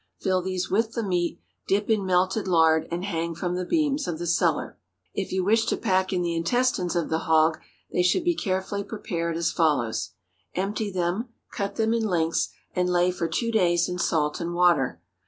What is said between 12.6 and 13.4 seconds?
and lay for